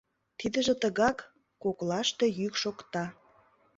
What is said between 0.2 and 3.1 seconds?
—Тидыже тыгак!— коклаште йӱк шокта.